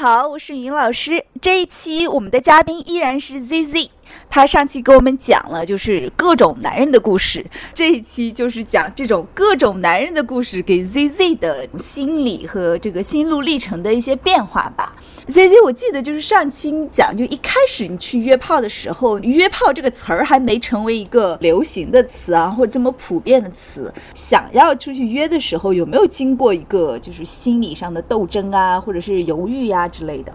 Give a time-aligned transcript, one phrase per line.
[0.00, 1.22] 好，我是云老师。
[1.42, 3.90] 这一期我们的嘉宾依然是 ZZ，
[4.30, 14.96] 他上期给我们讲了就是各种男人的故事，这一期就是讲这种各种男人的故事给 ZZ 的心理和这个心路历程的一些变化吧。
[15.30, 23.92] ZZ，我记得就是上期你讲，就一开始你去约炮的时候，约炮这个词儿还没成为一个流行的词啊，或者这么普遍的词。
[24.12, 30.32] 想要出去约的时候，有没有经过一个就是心理上的斗争啊，或者是犹豫呀、之类的？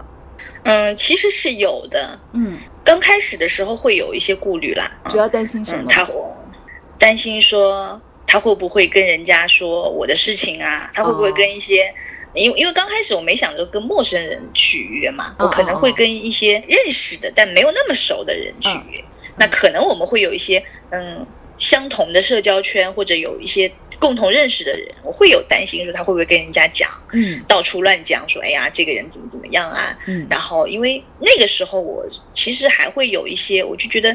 [0.62, 2.18] 嗯，其实是有的。
[2.32, 5.82] 嗯，刚开始的时候会有一些顾虑啦，主要担心什么？
[5.82, 6.14] 嗯，他会
[6.98, 10.90] 担心说他会不会跟人家说我的事情啊？
[10.94, 11.82] 他会不会跟一些，
[12.36, 19.02] 因为因为刚开始我没想着跟陌生人去约嘛，嗯我可能会跟一些认识的但没有那么熟的人去约，
[19.36, 30.26] 那可能我们会有一些嗯相同的社交圈或者有一些共同认识的人，我会有担心说他会不会跟人家讲，嗯到处乱讲说，哎呀这个人怎么怎么样啊，嗯。
[30.28, 34.14] 然后因为那个时候我其实还会有一些，我就觉得，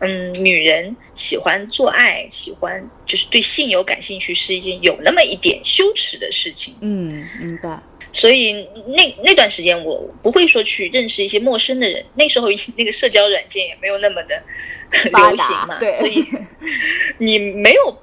[0.00, 6.74] 嗯，女人喜欢做爱，喜欢就是对性有感兴趣，是一件有那么一点羞耻的事情。
[6.80, 7.80] 嗯，明白。
[8.10, 8.52] 所以
[8.86, 14.42] 那那段时间我不会说去认识一些陌生的人，那时候 那个社交软件也没有那么的
[15.12, 16.24] 发流行嘛，对所以
[17.18, 17.98] 你没有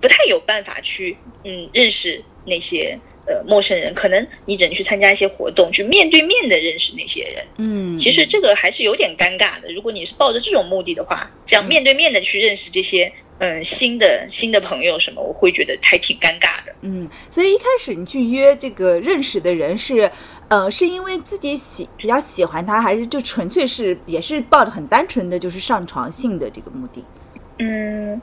[0.00, 7.44] 不太有办法去嗯认识那些呃陌生人，可能你只能去参加一些活动，去面对面的认识那些人。
[7.58, 9.72] 嗯，其实这个还是有点尴尬的。
[9.72, 16.74] 如果你是抱着这种目的的话，这样面对面的去认识这些嗯新的新的朋友什么，我会觉得还挺尴尬的。
[16.82, 20.10] 嗯，所以一开始你去约这个认识的人是，
[20.48, 27.04] 呃，是因为自己喜比较喜欢他，还是就纯粹是也是抱着很单纯的就是上床性的这个目的？
[27.58, 28.20] 嗯，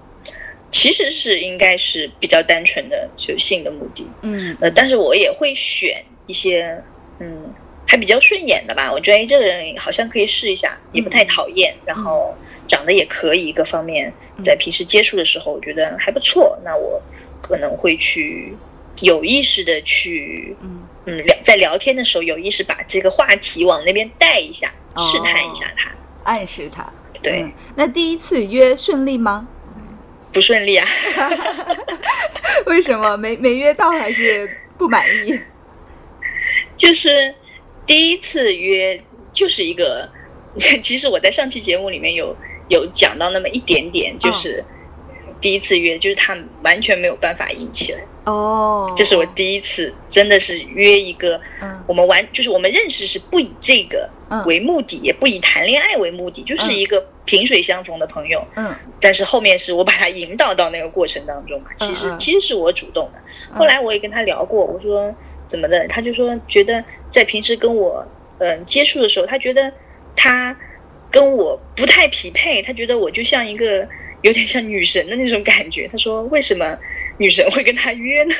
[0.74, 4.06] 其实是应该是比较单纯的就性的目的。
[4.24, 6.84] 嗯呃，但是我也会选一些
[7.20, 7.54] 嗯
[7.88, 8.92] 还比较顺眼的吧。
[8.92, 12.36] 我觉得哎这个人好像可以试一下，也不太讨厌，然后
[12.68, 14.12] 长得也可以，各方面
[14.44, 16.58] 在平时接触的时候，我觉得还不错。
[16.66, 17.02] 那我
[17.42, 18.56] 可能会去
[19.02, 25.92] 有意识的去嗯嗯聊在聊天的时候有意识把这个话题往那边带一下，哦试探一下他。
[26.24, 26.92] 暗示他。
[27.22, 29.48] 对，嗯那第一次约顺利吗？
[30.34, 30.86] 不顺利啊。
[32.66, 35.40] 为什么没没约到，还是不满意？
[36.76, 37.34] 就是
[37.86, 39.02] 第一次约
[39.32, 40.10] 就是一个，
[40.82, 42.36] 其实我在上期节目里面有
[42.70, 44.64] 有讲到那么一点点，就是
[45.40, 48.00] 第一次约，就是他完全没有办法硬起来。
[48.26, 58.46] 哦，这是我第一次真的是约一个，嗯我们完就是我们认识是不以这个嗯为目的，也不以谈恋爱为目的，就是一个萍水相逢的朋友。
[58.56, 63.20] 嗯但是后面是我把他引导到那个过程当中嘛，其实嗯其实是我主动的。
[63.52, 65.14] 嗯后来我也跟他聊过，我说
[65.48, 68.08] 怎么的，他就说觉得在平时跟我
[68.40, 69.72] 嗯、接触的时候，他觉得
[70.16, 70.58] 他
[71.10, 73.88] 跟我不太匹配，他觉得我就像一个
[74.22, 75.88] 有点像女神的那种感觉。
[75.90, 76.78] 他说为什么
[77.18, 78.34] 女神会跟他约呢？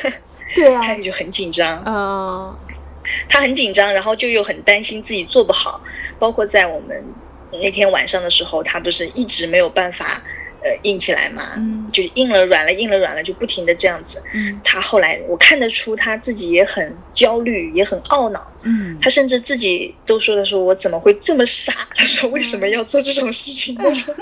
[0.54, 2.54] 对啊他，就很紧张，呃
[3.28, 5.80] 他很紧张，然后就又很担心自己做不好，
[6.18, 7.02] 包括在我们
[7.62, 10.22] 那天晚上的时候，他不是一直没有办法
[10.62, 14.22] 呃硬起来嘛，嗯就硬了软了，硬了软了，就不停的这样子。
[14.32, 21.72] 嗯他后来我看得出他自己也很焦虑，也很懊恼，嗯他甚至自己都说的说我怎么会这么傻？
[21.94, 23.74] 他说为什么要做这种事情？
[23.74, 24.14] 他 说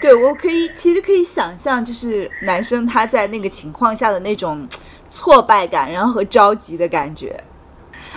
[0.00, 4.66] 对，我可以其实可以想象，就是男生他在那个情况下的那种
[5.14, 7.40] 挫败感，然后和着急的感觉。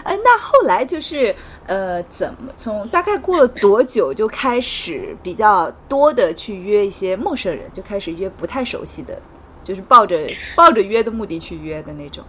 [0.03, 1.35] 哎，那后来就是
[1.67, 9.21] 呃，怎么从大概过了多久就开始比较多的去约一些陌生人，就开始约不太熟悉的，
[9.63, 12.23] 就是抱着抱着约的目的去约的那种。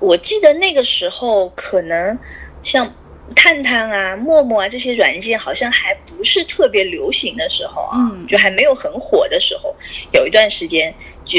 [0.00, 2.18] 我记得那个时候可能
[2.62, 2.92] 像
[3.36, 9.74] 探探啊、陌陌啊这些软件好像还不是特别流行的时候啊，嗯就还没有很火的时候，
[10.12, 10.92] 有一段时间
[11.24, 11.38] 就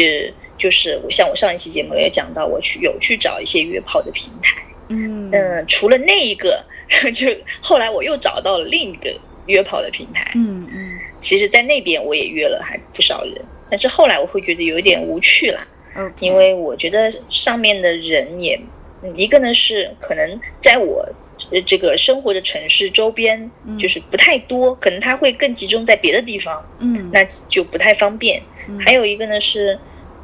[0.59, 5.31] 就是我像我上一期节目也讲到，我去有去找一些约炮的平台，嗯。
[5.31, 6.63] 嗯，除了那一个，
[7.15, 7.27] 就
[7.61, 9.11] 后来我又找到了另一个
[9.47, 10.99] 约炮的平台，嗯嗯。
[11.19, 18.59] 其实，在那边我也约了还不少人，但是后来我会觉得有点无趣啦，，OK，因为我觉得上面的人也，
[19.03, 21.07] 嗯一个呢是可能在我
[21.51, 28.41] 呃这个生活的城市周边嗯就是不太多，可能他会更集中在别的地方，嗯那就不太方便。
[28.67, 28.79] 嗯。
[28.79, 29.77] 还有一个呢是，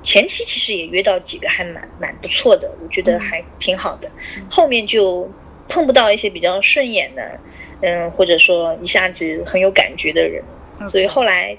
[0.06, 4.10] 前期其实也约到几个还蛮蛮不错的，我觉得还挺好的。
[4.50, 5.30] 后面就
[5.68, 7.40] 碰不到一些比较顺眼的，
[7.82, 10.44] 嗯，或者说一下子很有感觉的人，
[10.92, 11.58] 所以后来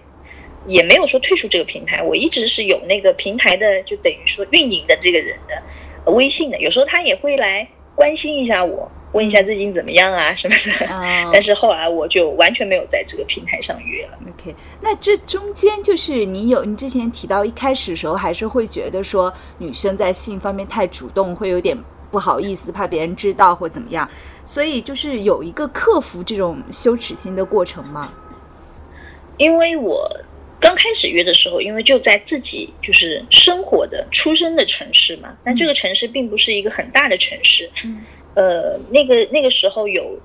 [0.69, 2.01] 也没有说退出这个平台。
[2.03, 8.91] 我一直是有那个平台的，就等于说运营的这个人的微信的，有时候他也会来关心一下我。
[9.17, 10.87] 问一下最近怎么样啊什么的，
[11.33, 14.19] 但是后来我就完全没有在这个平台上约了。
[14.29, 21.77] OK，那这中间就是你有你之前提到一开始的时候还是会觉得说女生在性方面太主动会有点
[22.11, 24.07] 不好意思，怕别人知道或怎么样，
[24.45, 28.13] 所以就是有一个克服这种羞耻心的过程吗？
[29.39, 30.09] 因为我
[30.61, 37.71] 刚开始约的时候，因为就在自己就是生活的出生的城市嘛，但这个城市并不是一个很大的城市。
[37.85, 38.03] 嗯。
[38.35, 40.21] 呃，那个那个时候有，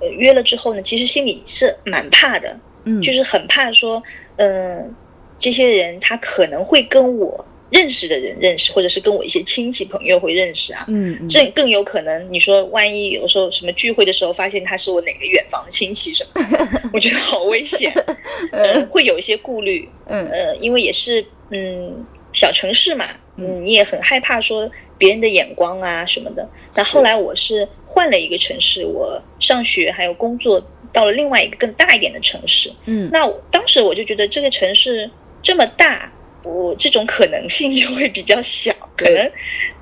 [0.00, 4.00] 呃，约了之后呢，其实心里是蛮怕的，嗯，就是很怕说，
[4.36, 4.94] 嗯，
[5.36, 7.44] 这些人他可能会跟我
[7.76, 16.40] 认识的人认识，或者是跟我一些亲戚朋友会认识啊，嗯，这更有可能，你说万一有时候什么聚会的时候发现他是我哪个远房的亲戚什么，
[16.94, 17.92] 我觉得好危险，
[18.50, 23.10] 呃，会有一些顾虑，嗯，呃，因为也是嗯小城市嘛。
[23.38, 26.48] 嗯，你也很害怕说别人的眼光啊什么的。
[26.74, 32.72] 那后来我是换了一个城市，我上学还有工作到了另外一个更大一点的城市。
[32.86, 35.10] 嗯，那当时我就觉得这个城市
[35.42, 36.10] 这么大，
[36.46, 39.30] 我这种可能性就会比较小，可能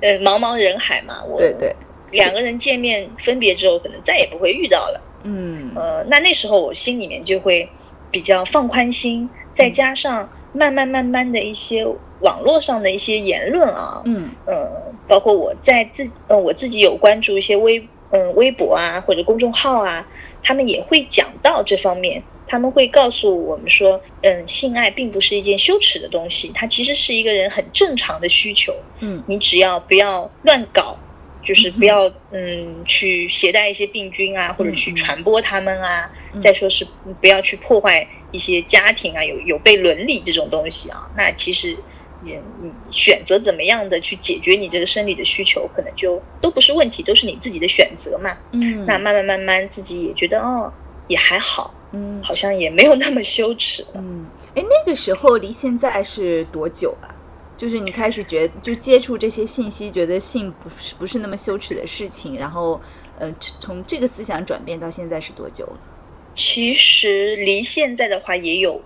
[0.01, 1.75] 呃茫茫人海嘛，我对对，
[2.11, 5.01] 两个人见面分别之后，可能再也不会遇到了。
[5.23, 7.69] 嗯，呃，那那时候我心里面就会
[8.11, 11.85] 比较放宽心，再加上慢慢慢慢的一些。
[12.21, 14.65] 网络上的一些言论啊，嗯呃，
[15.05, 17.77] 包括我在自呃我自己有关注一些微
[18.11, 20.07] 嗯微博啊或者公众号啊，
[20.41, 30.97] 他们也会讲到这方面，他们会告诉我们说，嗯，性爱并不是一件羞耻的东西，它其实是一个人很正常的需求，嗯，你只要不要乱搞。
[31.43, 36.11] 就是不要嗯去携带一些病菌啊，或者去传播他们啊。
[36.39, 36.83] 再说是
[37.21, 41.07] 不要去破坏一些家庭啊，有有悖伦理这种东西啊。
[41.15, 41.77] 那其实
[42.23, 48.35] 你你选择怎么样的去解决你这个生理的需求，可能就都不是问题，都是你自己的选择嘛。
[48.53, 48.83] 嗯。
[48.87, 50.73] 那慢慢慢慢自己也觉得哦
[51.07, 53.89] 也还好，嗯，好像也没有那么羞耻了。
[53.95, 54.25] 嗯。
[54.55, 57.09] 哎，那个时候离现在是多久啊？
[57.57, 62.79] 就是你开始觉就接触这些信息，觉得性不是不是那么羞耻的事情，然后，
[63.17, 65.77] 呃，从这个思想转变到现在是多久了？
[66.35, 68.81] 其实离现在的话也有，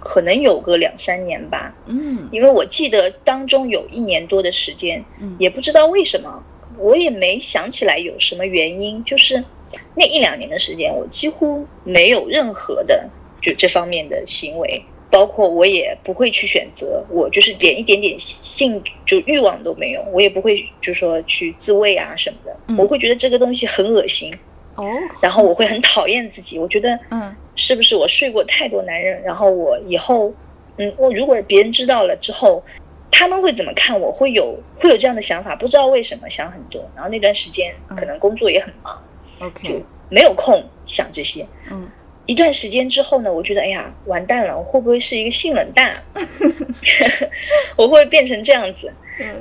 [0.00, 1.74] 可能有个两三年吧。
[1.84, 6.42] 嗯，因为我记得当中有一年多的时间，嗯，也不知道为什么，
[6.78, 9.42] 我也没想起来有什么原因，就是
[9.94, 13.08] 那一两年的时间，我几乎没有任何的
[13.40, 14.82] 就这方面的行为。
[15.10, 24.34] 包括我也不会去选择，我就是连一点点性就欲望都没有，我也不会就说去自慰啊什么的，我会觉得这个东西很恶心
[24.74, 24.84] 哦，
[25.20, 30.34] 然后我会很讨厌自己，我觉得嗯，是不是我睡过太多男人，然后我以后
[30.78, 32.60] 嗯，我如果别人知道了之后，
[33.10, 34.10] 他们会怎么看我？
[34.12, 39.02] 会有会有这样的想法，不知道为什么想很多，然后那段时间可能工作也很忙
[39.40, 41.88] ，OK，没有空想这些，嗯。
[42.26, 46.02] 一段时间之后呢，我觉得哎呀，完蛋了，我会不会是一个性冷淡？
[47.76, 48.90] 我会变成这样子。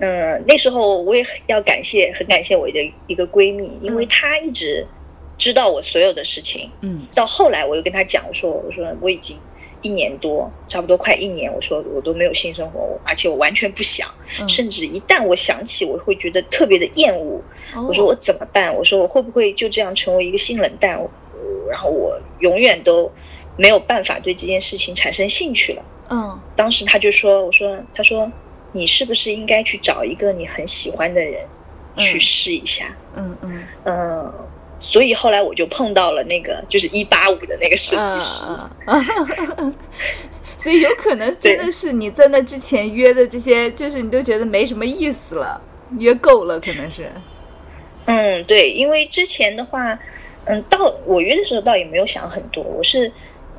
[0.01, 4.85] 嗯，那时候我也要感谢，很感谢我的一个闺蜜，因为她一直
[5.37, 6.69] 知道我所有的事情。
[6.81, 9.37] 嗯，到后来我又跟她讲，我说我说我已经
[9.83, 14.09] 一年多，差不多快一年，我说我都没有性生活，而且我完全不想，
[14.47, 17.39] 甚至一旦我想起，我会觉得特别的厌恶。
[17.87, 18.75] 我说我怎么办？
[18.75, 20.99] 我说我会不会就这样成为一个性冷淡？
[21.69, 23.11] 然后我永远都
[23.57, 25.85] 没有办法对这件事情产生兴趣了。
[26.09, 28.31] 嗯，当时他就说：“我说，他说
[28.71, 31.45] 你是不是应该去找一个你很喜欢的人
[31.97, 34.33] 去试一下？”嗯嗯嗯。
[34.83, 38.43] 所以后来我就碰到了那个就是一八五的那个设计师。
[40.57, 45.59] 所以有可能真的是你在那之前约的这些，就是你都觉得没什么意思了，
[45.97, 47.09] 约够了，可能是。
[48.05, 49.97] 嗯，对，因为之前的话。
[50.45, 53.09] 嗯，到我约的时候倒也没有想很多，我是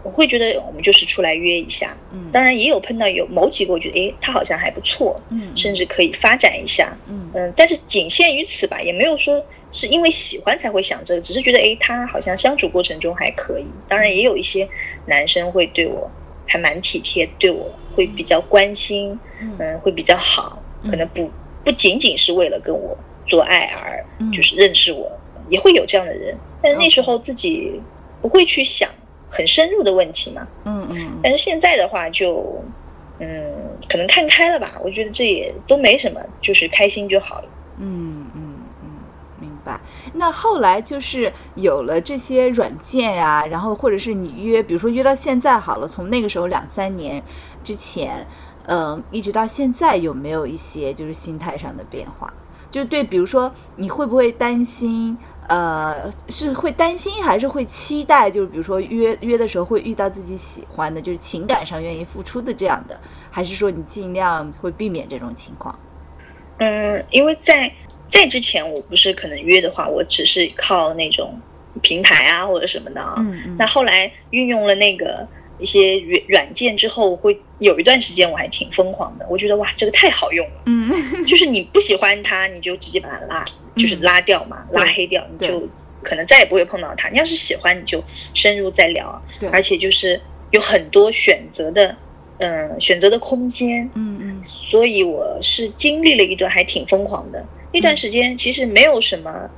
[0.04, 7.30] 我会觉得我们就是出来约一下，嗯，当然也有碰到有某几个我觉得诶他好像还不错，嗯，甚至可以发展一下，嗯。
[7.34, 14.68] 嗯，但是仅限于此吧，也没有说是因为喜欢才会想这个，只是觉得诶他好像相处过程中还可以，当然也有一些
[15.06, 16.08] 男生会对我
[16.46, 19.18] 还蛮体贴，对我会比较关心，
[19.58, 21.28] 嗯，会比较好，可能不
[21.64, 22.96] 不仅仅是为了跟我
[23.26, 25.10] 做爱而就是认识我，
[25.48, 26.36] 也会有这样的人。
[26.62, 27.80] 但那时候自己
[28.22, 28.88] 不会去想
[29.34, 31.18] 很深入的问题嘛，嗯嗯。
[31.22, 32.62] 但是现在的话，就
[33.18, 33.52] 嗯，
[33.88, 34.72] 可能看开了吧。
[34.82, 37.48] 我觉得这也都没什么，就是开心就好了。
[37.78, 38.88] 嗯嗯嗯，
[39.40, 39.80] 明白。
[40.14, 47.22] 那后来就是有了这些软件呀、然后或者是你约，比如说约到现在好了，从那个时候两三年
[47.62, 48.26] 之前，
[48.66, 52.32] 嗯、一直到现在，有没有一些就是心态上的变化？
[52.70, 55.16] 就对，比如说你会不会担心？
[55.48, 58.30] 呃，是会担心还是会期待？
[58.30, 62.98] 就是比如说约约的时候会遇到自己喜欢的，就是情感上愿意付出的这样的，
[63.30, 65.78] 还是说你尽量会避免这种情况？
[66.58, 67.70] 嗯，因为在
[68.08, 71.38] 在之前，我不是可能约的话，我只是靠那种
[71.82, 73.14] 平台啊或者什么的啊。
[73.18, 75.26] 嗯嗯那后来运用了那个
[75.58, 79.26] 一些软软件之后，会有一段时间我还挺疯狂的。
[79.28, 80.62] 我觉得哇，这个太好用了。
[80.66, 83.44] 嗯就是你不喜欢他，你就直接把他拉，
[83.76, 85.68] 就是拉掉嘛，对拉黑掉，你就
[86.02, 87.08] 可能再也不会碰到他。
[87.08, 88.02] 你要是喜欢，你就
[88.34, 91.96] 深入再聊，而且就是有很多选择的，
[92.38, 93.90] 嗯、选择的空间。
[93.94, 99.50] 嗯嗯所以我是经历了一段还挺疯狂的那段时间，其实没有什么，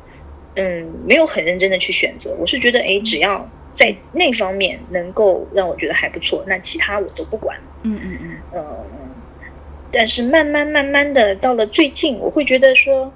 [0.54, 2.36] 嗯，没有很认真的去选择。
[2.38, 7.58] 我是觉得，哎，只要在那方面能够让我觉得还不错，那其他我都不管。
[7.82, 8.76] 嗯嗯嗯嗯，
[9.90, 13.12] 但是慢慢慢慢的到了最近，我会觉得说，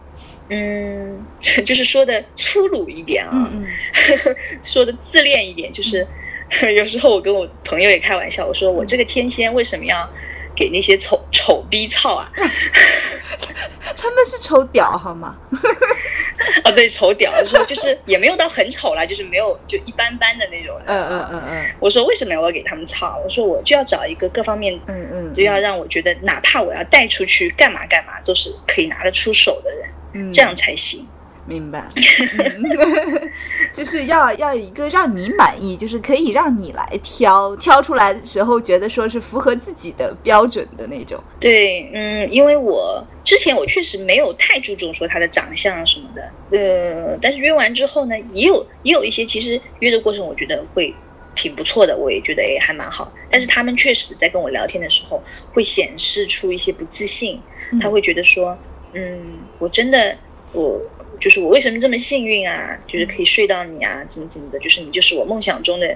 [0.51, 1.25] 嗯，
[1.65, 3.67] 就是说的粗鲁一点啊，嗯嗯
[4.63, 6.07] 说的自恋一点，就是
[6.77, 10.09] 有时候我跟我朋友也开玩笑，我说我这个天仙为什么要
[10.55, 12.31] 给那些丑丑逼操啊？
[13.97, 15.37] 他们是丑屌好吗？
[16.65, 20.77] 啊，对，丑屌，说就是也没有到很丑啦，就是没有就一般般的那种。
[20.87, 23.21] 嗯嗯嗯嗯我说为什么我要给他们操？
[23.25, 31.07] 我说我就要找一个各方面嗯嗯，就要让我觉得，哪怕我要带出去干嘛干嘛，都是可以拿得出手的人，嗯这样才行。
[31.47, 33.31] 明白，嗯
[33.73, 41.21] 就是要要一个让你满意，就是可以让你来挑，挑出来的时候觉得说是符合自己的标准的那种。
[41.41, 46.23] 对，嗯，因为我之前我确实没有太注重说他的长相什么的，
[46.57, 50.95] 呃，但是约完之后呢，也有也有一些其实约的过程，我觉得会
[51.35, 53.11] 挺不错的，我也觉得也还蛮好。
[53.29, 55.21] 但是他们确实在跟我聊天的时候，
[55.53, 57.41] 会显示出一些不自信，
[57.81, 58.59] 他会觉得说，嗯，
[59.59, 60.17] 我真的
[60.53, 60.81] 我。
[61.21, 62.79] 就是我为什么这么幸运啊？
[62.87, 64.59] 就是可以睡到你啊，怎么怎么的？
[64.59, 65.95] 就是你就是我梦想中的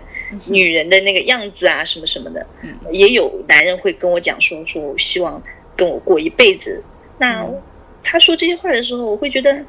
[0.49, 2.47] 女人的那个样子啊，什么什么的。
[2.61, 5.43] 嗯也有男人会跟我讲说，说我希望
[5.75, 6.85] 跟我过一辈子。
[7.17, 7.63] 那嗯
[8.03, 9.65] 他说这些话的时候，我会觉得，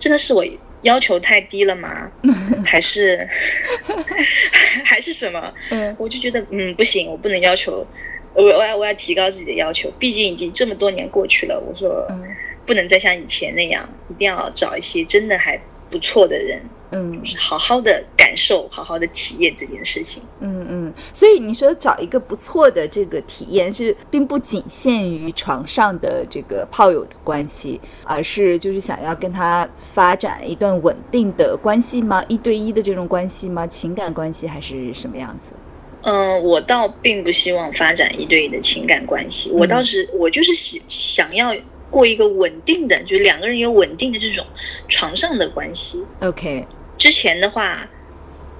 [0.00, 0.44] 真的是我
[0.80, 2.10] 要求太低了吗？
[2.66, 3.28] 还是
[4.84, 5.54] 还是什么？
[5.70, 7.86] 嗯我就觉得，嗯，不行，我不能要求，
[8.34, 11.58] 我我要我要提高自己的要求，毕竟已经这么多年过去了。
[11.60, 12.22] 我说，嗯
[12.64, 15.60] 不能再像以前那样，一定要找一些真的还
[15.90, 16.62] 不错的人，
[16.92, 20.22] 嗯好好的感受，好好的体验这件事情。
[20.38, 32.24] 嗯嗯，所以你说找一个不错的这个体验是，并不仅限于床上的这个炮友的关系，而是就是想要跟他发展一段稳定的关系吗？
[32.28, 33.66] 一对一的这种关系吗？
[33.66, 35.50] 情感关系还是什么样子？
[36.04, 41.54] 嗯，我倒并不希望发展一对一的情感关系，我倒是我就是喜想要
[41.90, 44.44] 过一个稳定的，就是两个人有稳定的这种
[44.88, 46.04] 床上的关系。
[46.20, 46.66] OK，
[46.98, 47.88] 之前的话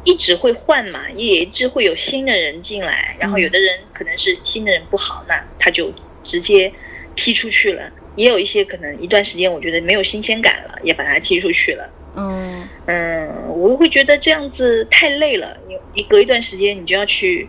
[0.05, 6.73] 一直会换嘛，也一直会有新的人进来，然后有的人可能是新的人不好，那他就直接
[7.17, 7.91] 踢出去了。
[8.15, 11.91] 也有一些可能一段时间我觉得没有新鲜感了，也把他踢出去了。
[12.17, 12.69] 嗯。
[12.87, 17.49] 嗯，我会觉得这样子太累了，你你隔一段时间你就要去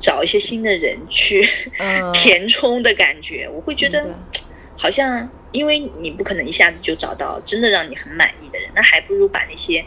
[0.00, 1.46] 找一些新的人去
[1.78, 4.04] 嗯， 填充的感觉，我会觉得
[4.76, 9.84] 好像因为你不可能一下子就找到真的让你很满意的人，那还不如把那些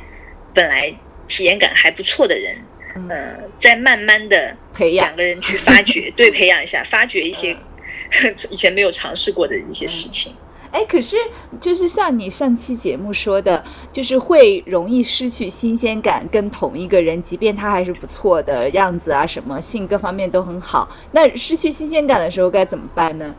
[0.53, 0.93] 本来
[1.27, 2.55] 体验感还不错的人，
[2.95, 3.09] 嗯。
[3.09, 5.07] 呃，再慢慢的培养。
[5.07, 7.51] 两个人去发掘，对，培养一下，发掘一些
[8.23, 8.35] 嗯。
[8.49, 10.33] 以前没有尝试过的一些事情。
[10.75, 11.15] 哎，可是
[11.61, 13.63] 就是像你上期节目说的，
[13.93, 23.33] 就是会容易失去新鲜感，跟同一个人，即便他还是不错的样子啊，什么性各方面都很好，那失去新鲜感的时候该怎么办呢？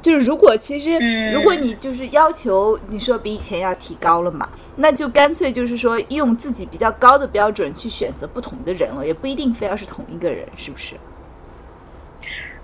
[0.00, 10.94] 就是如果其实，嗯如果你就是要求你说比以前要提高了嘛，那就干脆就是说用自己比较高的标准去选择不同的人了，也不一定非要是同一个人，是不是？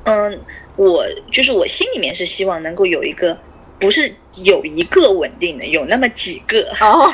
[0.05, 0.41] 嗯，
[0.77, 3.39] 我就是我心里面是希望能够有一个，
[3.79, 4.13] 不是
[4.45, 7.11] 有一个稳定的，有那么几个，哦，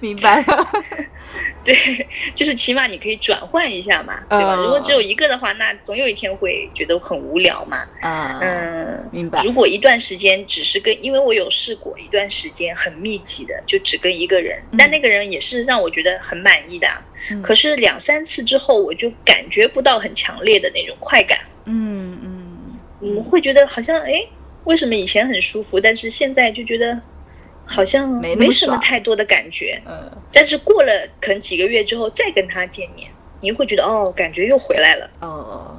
[0.00, 0.68] 明白了。
[1.62, 1.74] 对，
[2.34, 4.54] 就是起码你可以转换一下嘛，对吧？
[4.54, 7.86] 哦如果只有一个的话，那总有一天会觉得很无聊嘛。
[8.00, 17.00] 啊，嗯，明白如果一段时间只是跟，因为我有试过一段时间很密集的，就只跟一个人，嗯但那个人也是让我觉得很满意的啊。
[17.42, 21.38] 可是两三次之后，我就感觉不到很强烈的那种快感。
[21.66, 24.24] 嗯嗯嗯，会觉得好像哎，
[24.64, 26.98] 为什么以前很舒服，但是现在就觉得
[27.68, 29.80] 好像没没什么太多的感觉。
[29.86, 33.10] 嗯但是过了可能几个月之后再跟他见面，
[33.40, 35.08] 你会觉得哦，感觉又回来了。
[35.20, 35.78] 哦，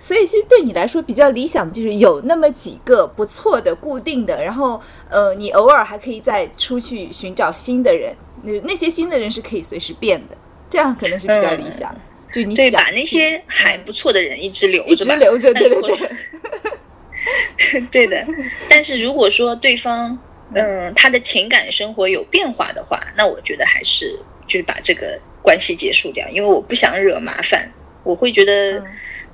[0.00, 10.36] 所以其实对你来说比较理想的就是有那么几个不错的、固定的，然后呃，你偶尔还可以再出去寻找新的人，那那些新的人是可以随时变的，
[10.68, 12.00] 这样可能是比较理想的。
[12.32, 18.26] 就你想把那些还不错的人一直留着吧，一直留着，对对对， 对的。
[18.68, 20.18] 但是如果说对方，
[20.54, 27.70] 嗯，他的情感生活有变化的话，那我觉得还是就是把这个关系结束掉，因为我不想惹麻烦，
[28.02, 28.86] 我会觉得嗯。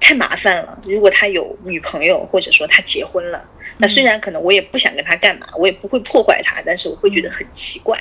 [0.04, 0.76] 太麻烦了。
[0.84, 7.96] 如果他有女朋友，或者说他结婚了，那虽然可能我也不想跟他干嘛，我也不会破坏他，但是我会觉得很奇怪。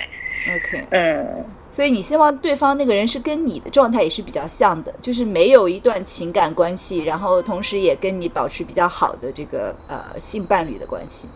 [0.48, 11.28] OK，嗯，所以你希望对方那个人是跟你的状态也是比较像的，就是没有一段情感关系，然后同时也跟你保持比较好的这个呃性伴侣的关系。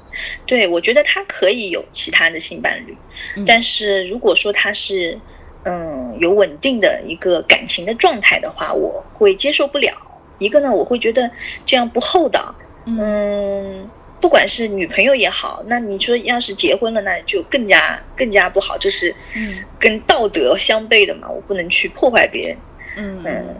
[0.46, 2.96] 对，我觉得他可以有其他的性伴侣，
[3.38, 5.18] 嗯但是如果说他是
[5.63, 9.94] 嗯有稳定的一个感情的状态的话，我会接受不了。
[10.38, 11.32] 一个呢，我会觉得
[11.65, 13.89] 这样不厚道，嗯，
[14.25, 19.63] 不管是女朋友也好，那你说要是结婚了，那就更加更加不好，这是嗯。
[19.79, 22.58] 跟道德相悖的嘛，我不能去破坏别人，
[22.96, 23.22] 嗯。
[23.24, 23.55] 嗯。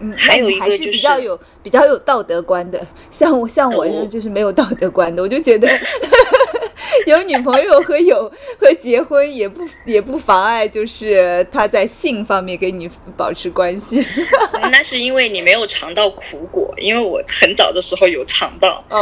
[0.00, 5.68] 嗯，还有还是一个就是比较有比较有道德观的，像我像我哦就是 没有道德观的，我就觉得
[7.06, 14.04] 有女朋友和有和结婚也不也不妨碍，就是他在性方面跟你保持关系。
[14.70, 19.00] 那是因为你没有尝到苦果，因为我很早的时候有尝到哦，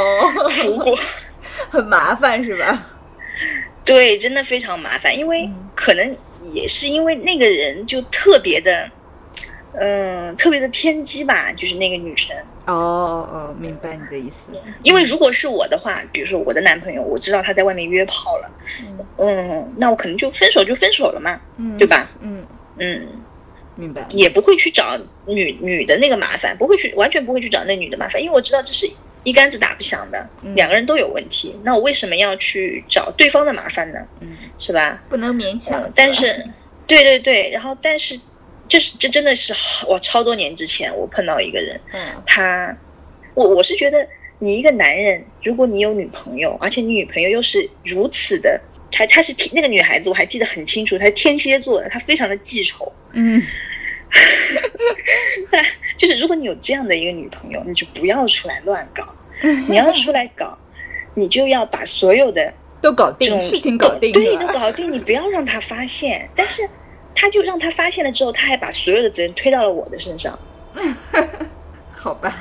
[0.63, 0.97] 苦果。
[1.71, 2.87] 很麻烦是吧？
[3.85, 6.17] 对，真的非常麻烦，因为嗯可能
[6.53, 8.89] 也是因为那个人就特别的，
[9.79, 12.35] 嗯、特别的偏激吧，就是那个女生。
[12.67, 12.75] 哦
[13.31, 14.51] 哦，明白你的意思。
[14.83, 18.51] 因为如果是我的话，比如说我的男朋友，我知道他在外面约炮了，
[19.19, 21.87] 嗯，那我可能就分手就分手了嘛，嗯，对？
[21.87, 22.09] 吧？
[22.21, 22.45] 嗯，
[22.79, 23.07] 嗯，
[23.77, 24.05] 明白。
[24.11, 28.91] 也不会去找女女的那个麻烦，不会去完全不会去找那女的麻烦，因为我知道这是
[29.23, 34.01] 一竿子打不响的，嗯两个人都有问题，那我为什么要去找对方的麻烦呢？
[34.21, 35.01] 嗯，是吧？
[35.09, 35.93] 不能勉强嗯，。
[35.95, 36.45] 但是，
[36.87, 38.19] 对对对，然后但是，
[38.69, 39.55] 这是这真的是
[39.89, 42.23] 哇，超多年之前我碰到一个人，嗯。
[42.27, 42.77] 他，
[43.35, 44.07] 我我是觉得
[44.39, 53.43] 你一个男人，如果你有女朋友，而且你女朋友又是如此的，她她是天那个女孩子我还记得很清楚，她是天蝎座的，她非常的记仇，嗯。
[55.99, 59.05] 就是如果你有这样的一个女朋友，你就不要出来乱搞，
[59.69, 60.57] 你要出来搞，
[61.15, 66.29] 你就要把所有的都搞定，这种事情搞定对，都搞定，你不要让他发现。
[66.37, 66.63] 但是，
[67.17, 70.39] 他就让他发现了之后，他还把所有的责任推到了我的身上。
[71.93, 72.33] 好吧。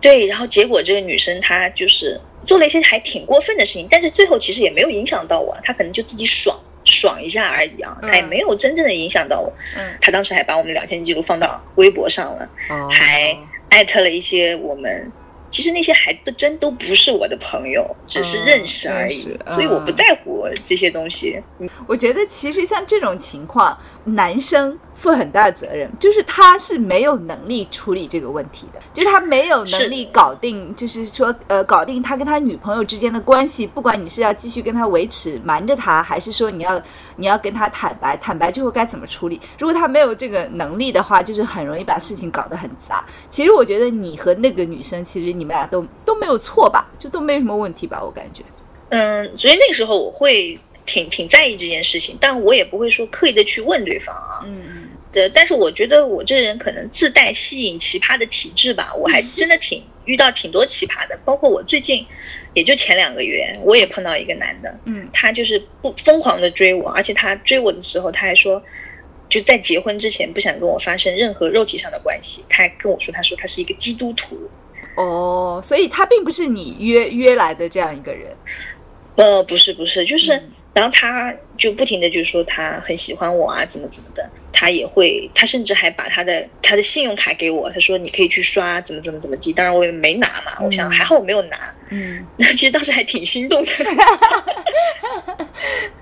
[0.00, 9.52] 对，然后结果这个女生她就是做了一些还挺过分的事情，但是最后其实也没有影响到我，她可能就自己爽爽一下而已啊，她也嗯没有真正的影响到我。
[9.76, 13.36] 嗯，她当时还把我们聊天记录放到微博上了，哦还
[13.70, 15.10] 艾特了一些我们。
[15.52, 21.40] 其实那些孩子真都不是我的朋友，只是嗯认识而已，所以我不嗯在乎这些东西。
[21.86, 36.82] 我觉得其实像这种情况，男生负很大的责任，就是他是没有能力处理这个问题的，就他没有能力搞定，就是说呃搞定他跟他女朋友之间的关系，不管你是要继续跟他维持瞒着他，还是说你要
[37.16, 39.40] 你要跟他坦白，坦白之后该怎么处理？
[39.58, 43.04] 如果他没有这个能力的话，就是很容易把事情搞得很杂。
[43.30, 48.42] 其实我觉得你和那个女生，其实你们俩都都没有错吧，就都没什么问题吧，我感觉。
[48.90, 54.40] 嗯，所以那个时候我会挺挺在意这件事情，但我也不会说刻意的去问对方啊。
[54.44, 62.06] 嗯嗯对，但是我觉得我这人可能自带吸引奇葩的体质吧，我还真的挺遇到挺多奇葩的，包括我最近
[62.54, 68.62] 也就前两个月，我也碰到一个男的，嗯他就是不疯狂的追我，而且他追我的时候，他还说。
[69.28, 74.36] 就在结婚之前不想跟我发生任何肉体上的关系，他还跟我说，他说他是一个基督徒，
[74.94, 78.36] 哦，所以他并不是你约约来的这样一个人。
[79.16, 90.90] 呃，不是不是，就是，嗯然后他就不停的就说他很喜欢我啊，怎么怎么的，他也会，他甚至还把他的他的信用卡给我，他说你可以去刷，怎么怎么怎么地，当然我也没拿嘛，我想嗯。
[90.90, 92.26] 还好我没有拿，嗯。
[92.38, 93.72] 那其实当时还挺心动的，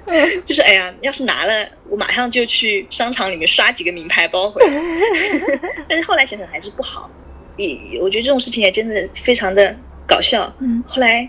[0.44, 4.72] 就是哎呀，要是拿了，我马上就去商场里面刷几个名牌包回来，
[5.88, 7.10] 但是后来想想还是不好，
[7.56, 10.82] 也我觉得这种事情也真的非常的搞笑，嗯。
[10.86, 11.28] 后来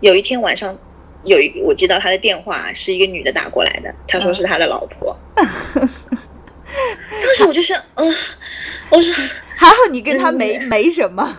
[0.00, 0.78] 有一天晚上，
[1.24, 5.16] 有一我接到他的电话，是一个女的打过来的，他说是他的老婆。
[5.36, 8.14] 当时我就想，嗯、
[8.90, 9.14] 我说
[9.56, 11.36] 还好你跟他没没什么。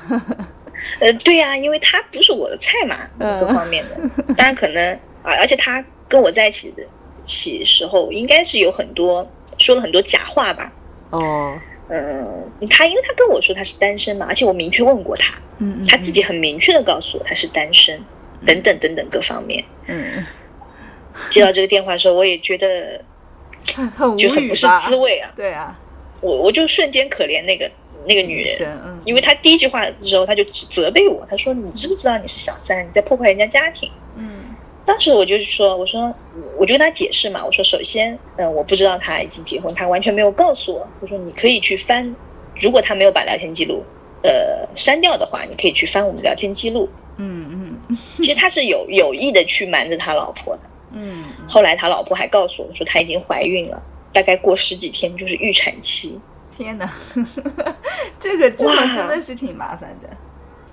[0.99, 4.33] 呃，对呀、因为他不是我的菜嘛，嗯各方面的。
[4.33, 6.83] 当然可能啊，而且他跟我在一起的
[7.21, 10.71] 起时候，应该是有很多说了很多假话吧。
[11.11, 11.57] 哦，
[11.89, 18.01] 嗯，他因为他跟我说他是单身嘛，而且我明确问过他，嗯嗯，他自己很明确的告诉我他是单身，
[18.45, 19.63] 等等等等各方面。
[19.87, 20.25] 嗯，
[21.29, 23.03] 接到这个电话的时候，我也觉得
[23.77, 24.67] 嗯，很就很不是？
[24.87, 25.79] 滋味啊，对啊，
[26.21, 27.69] 我我就瞬间可怜那个
[28.07, 28.55] 那个女人。
[28.85, 36.11] 嗯，因为她第一句话的时候，她就责备我，她说：“你知不知道你是小三，你在破坏人家家庭？”嗯当时我就说：“我说，
[36.57, 40.87] 我就跟他解释嘛，我说，首先，嗯，我不知道他已经结婚，他完全没有告诉我。
[40.99, 42.15] 我说，你可以去翻，
[42.59, 43.83] 如果他没有把聊天记录，
[44.23, 46.89] 呃，删掉的话，你可以去翻我们的聊天记录。
[47.17, 50.61] 嗯嗯其实他是有有意的去瞒着他老婆的。
[50.91, 56.19] 嗯，后来他老婆还告诉我说，她已经怀孕了，大概过十几天就是预产期。
[56.49, 56.91] 天哪，
[58.19, 60.09] 这个这个真的是挺麻烦的。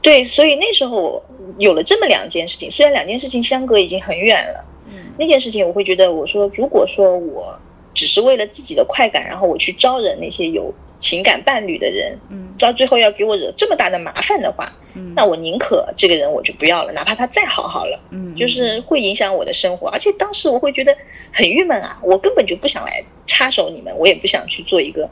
[0.00, 1.22] 对，所以那时候
[1.58, 7.58] 有了这么两件事情，虽然两件事情相隔已经很远了。”嗯那件事情，我会觉得，我说如果说我
[7.92, 19.88] 只是为了自己的快感，然后我去招惹那些有情感伴侣的人，嗯到最后要给我惹这么大的麻烦的话，嗯，那我宁可这个人我就不要了，哪怕他再好好了，嗯就是会影响我的生活。
[19.88, 20.96] 而且当时我会觉得
[21.32, 25.08] 很郁闷啊，我根本就不想来插手你们，我也不想去做一个。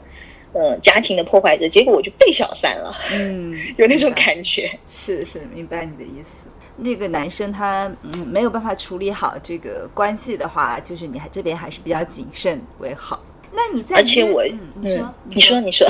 [0.57, 4.71] 嗯，家庭的破坏者，结果我就被小三了， 嗯，有那种感觉。
[4.87, 6.47] 是是，明白你的意思。
[6.77, 13.21] 那个男生他嗯没有办法处理好这个关系的话，就是你还这边还是比较谨慎为好。
[13.55, 15.87] 那你在约而且我，嗯，你说、你说，你说，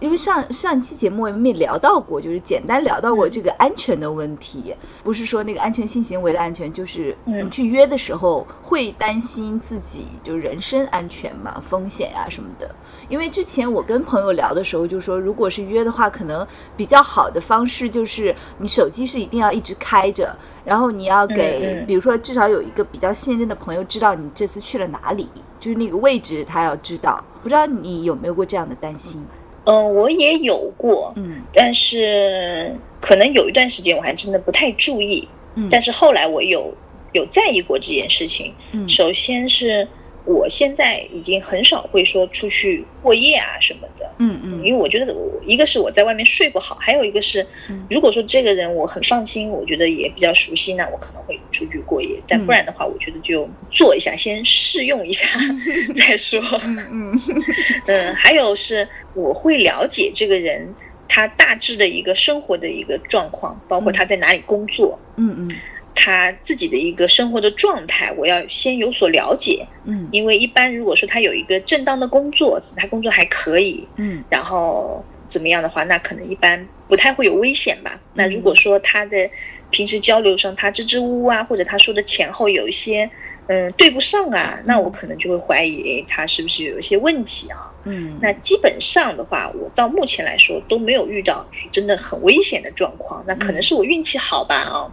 [0.00, 7.46] 因为上上期节目我们也聊到过，就是简单聊到过这个安全的问题，不是说那个安全性行为的安全，就是嗯。
[7.46, 12.70] 你去约的时候会担心自己就人身安全嘛，风险啊什么的。
[13.08, 27.22] 因为之前我跟朋友聊的时候就说，如果是约的话，可能比较好的方式就是你手机是一定要一直开着，然后你要给，比如说至少有一个比较信任的朋友知道你这次去了哪里，就是那个位置他要知道。
[27.42, 29.26] 不知道你有没有过这样的担心？
[29.64, 36.72] 嗯、我也有过，嗯但是可能有一段时间我还真的不太注意，嗯，但是后来我有
[37.12, 38.54] 有在意过这件事情。
[38.72, 39.86] 嗯首先是
[40.24, 44.64] 我现在已经很少会说出去过夜啊什么的，嗯嗯。
[44.64, 47.84] 因为我觉得我一个是我在外面睡不好，还有一个是嗯。
[47.90, 52.22] 如果说这个人我很放心，我觉得也比较熟悉，那我可能会出去过夜。
[52.28, 52.46] 但嗯。
[52.46, 55.26] 不然的话，我觉得就做一下，先试用一下
[55.94, 56.40] 再说。
[56.64, 57.20] 嗯嗯。
[57.86, 60.72] 嗯，还有是我会了解这个人
[61.08, 65.56] 他大致的一个生活的一个状况，包括他在哪里工作，嗯嗯
[65.94, 69.66] 他自己的一个生活的状态，我要先有所了解。
[69.84, 78.00] 嗯因为一般如果说他有一个正当的工作，他工作还可以，嗯然后怎么样的话，那可能一般不太会有危险吧。
[78.14, 79.30] 那如果说他的
[79.70, 83.10] 平时交流上他支支吾吾啊，或者他说的前后有一些
[83.48, 87.70] 嗯对不上啊，那我可能就会怀疑，诶，他是不是有一些问题啊？
[87.84, 93.22] 嗯，那基本上的话，我到目前来说都没有遇到真的很危险的状况。
[93.26, 94.54] 那可能是我运气好吧？
[94.54, 94.92] 啊，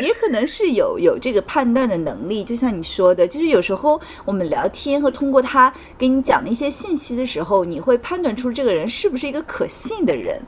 [0.00, 10.40] 也可能是有有这个判断的能力，就像你说的，就是有时候我们聊天和通过他给你讲的一些信息的时候，你会判断出这个人是不是一个可信的人。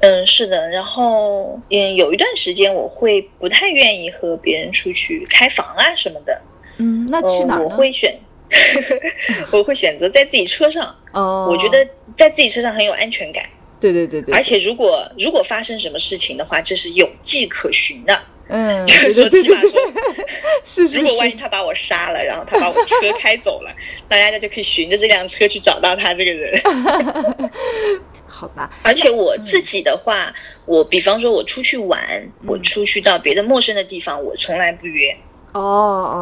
[0.00, 0.68] 嗯，是的。
[0.68, 6.40] 然后，嗯，有一段时间我会不太愿意和别人出去开房啊什么的。
[6.80, 7.62] 嗯，那去哪儿？
[7.62, 8.18] 我会选，
[9.52, 10.94] 我会选择在自己车上。
[11.12, 13.44] 哦，我觉得在自己车上很有安全感，
[13.80, 18.18] 对对对对，而且如果如果发生什么事情的话，这是有迹可循的。
[18.52, 19.70] 嗯， 就是说，起码说，
[20.64, 23.70] 是是如果万一，他把我杀了，然后他把我车开走了，
[24.10, 26.60] 那大家就可以循着这辆车去找到他这个人。
[28.26, 30.34] 好吧，而且我自己的话，
[30.66, 35.16] 我比方说我出去玩，我出去到别的陌生的地方，我从来不约。
[35.52, 35.60] 哦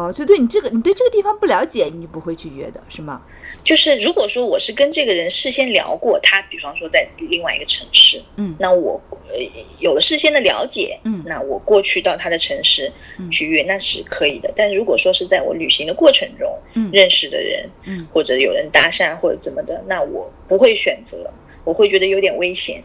[0.09, 3.21] 哦，就对你这个你对这个地方不了解，你不会去约的是吗？
[3.63, 8.55] 就是如果说我是跟这个人事先聊过，他比方说在另外一个城市，嗯。
[8.59, 9.35] 那我呃
[9.79, 11.23] 有了事先的了解，嗯。
[11.25, 13.29] 那我过去到他的城市嗯。
[13.29, 14.51] 去约，那是可以的。
[14.55, 16.89] 但如果说是在我旅行的过程中，嗯。
[16.91, 18.07] 认识的人，嗯。
[18.11, 21.29] 或者有人搭讪或者怎么的，那我不会选择，
[21.63, 22.81] 我会觉得有点危险，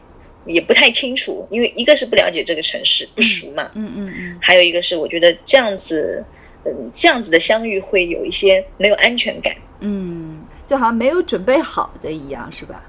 [0.46, 6.24] 也不太清楚，因为一个是不了解这个城市，不熟嘛，嗯嗯嗯还有一个是我觉得这样子，
[6.64, 9.54] 嗯，这样子的相遇会有一些没有安全感。
[9.80, 12.82] 嗯，就好像没有准备好的一样，是吧？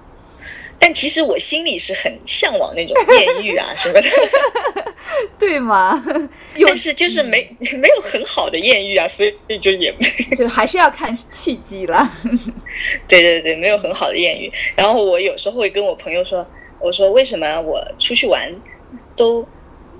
[0.78, 4.10] 但其实我心里是很向往那种艳遇啊什么的，
[5.39, 6.04] 对吗？
[6.58, 9.96] 有但是就是没没有很好的艳遇啊，所以就也
[10.38, 12.12] 就还是要看契机了。
[13.08, 14.52] 对对对，没有很好的艳遇。
[14.76, 16.46] 然后我有时候会跟我朋友说，
[16.86, 18.54] 我说为什么我出去玩
[19.15, 19.41] 都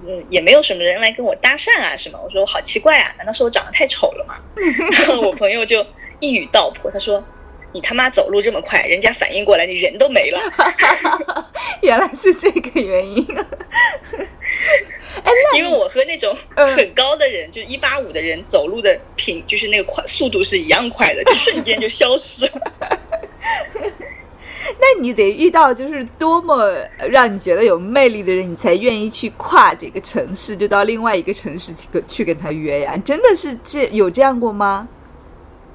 [0.06, 2.19] 嗯也没有什么人来跟我搭讪啊什么。
[2.24, 4.36] 我说我好奇怪啊，难道是我长得太丑了吗？
[4.93, 5.86] 然后我朋友就
[6.19, 7.24] 一语道破，他说。
[7.74, 10.39] 你他妈走路这么快，人家反应过来，你人都没了。
[11.84, 13.28] 原来是这个原因。
[15.21, 22.62] 哎，因为我和那种很高的人，就是一八五的人走路的频，就是那个快速度是一样快的，就瞬间就消失了。
[24.80, 26.71] 那你得遇到就是多么
[27.10, 32.97] 让你觉得有魅力的人，你才愿意去跨这个城市，就到另外一个城市去跟去跟他约呀？
[33.06, 34.88] 真的是这有这样过吗？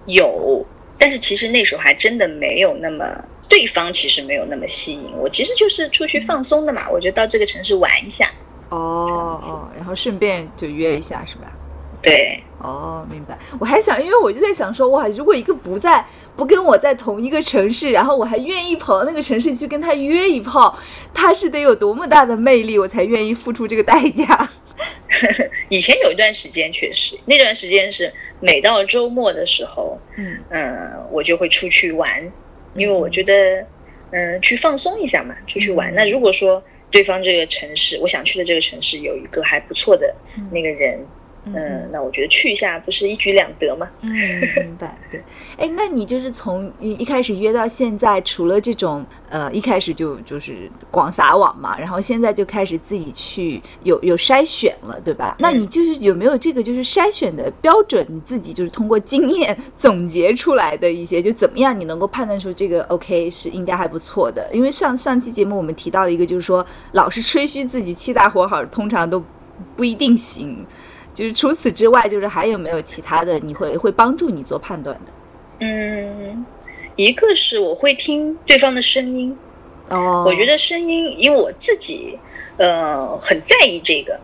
[0.06, 0.64] 有。
[0.98, 3.06] 但是其实那时候还真的没有那么，
[3.48, 6.90] 对方其实没有那么吸引我，其实就是出去放松的嘛。
[6.90, 8.30] 我就到这个城市玩一下，
[8.68, 11.56] 哦哦，然后顺便就约一下，是吧？
[12.02, 13.38] 对，哦，明白。
[13.58, 16.04] 我还想，因为我就在想说，哇，如果一个不在
[16.36, 20.78] 不跟我在同一个城市，然后我还愿意跑到那个城市去跟他约一炮，
[21.14, 24.48] 他是得有多么大的魅力，我才愿意付出这个代价。
[25.68, 32.30] 以前有一段时间，确实那段时间是每到周末的时候，嗯嗯，我就会出去玩，
[32.74, 33.66] 因为我觉得，
[34.10, 35.92] 嗯，去放松一下嘛，出去玩。
[35.94, 40.14] 那如果说对方这个城市，我想去的这个城市有一个还不错的
[40.50, 40.98] 那个人。
[40.98, 41.06] 嗯，
[41.90, 43.88] 那我觉得去一下不是一举两得吗？
[44.02, 44.10] 嗯，
[44.62, 44.96] 明白。
[45.10, 45.22] 对，
[45.56, 55.36] 哎，那你就是从一一开始约到现在，除了这种呃，一开始就就是广撒网嘛，然后现在就开始自己去有有筛选了，对吧？
[55.38, 58.06] 那你就是有没有这个就是筛选的标准？
[58.08, 64.48] 你自己就是通过经验总结出来的一些，就怎么样你能够判断出这个 OK 是应该还不错的？
[64.52, 69.22] 因为上上期节目我们提到了一个，就是说老是吹嘘自己气大活好，通常都
[69.74, 70.64] 不一定行。
[71.14, 73.38] 就是除此之外，就是还有没有其他的？
[73.40, 75.12] 你会会帮助你做判断的？
[75.60, 76.44] 嗯，
[76.96, 79.36] 一个是我会听对方的声音。
[79.88, 82.18] 哦，我觉得声音，因为我自己
[82.56, 84.18] 呃很在意这个，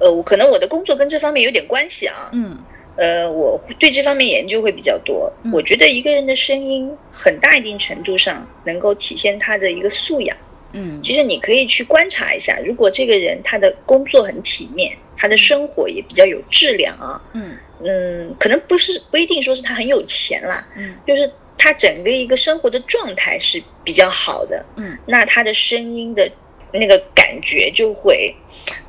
[0.00, 2.28] 呃，我可能我的工作跟这方面有点关系啊。
[2.32, 2.58] 嗯，
[2.96, 5.32] 呃，我对这方面研究会比较多。
[5.52, 10.36] 我觉得一个人的声音，很大一定程度上能够体现他的一个素养。
[10.74, 14.94] 嗯，其实你可以去观察一下，如果这个人他的工作很体面。
[15.16, 17.56] 他的生活也比较有质量啊，嗯。
[17.80, 26.28] 嗯，可能不是不一定说是他很有钱啦，嗯，就是他整个一个生活的状态是比较好的，嗯，那他的声音的
[26.78, 28.34] 那个感觉就会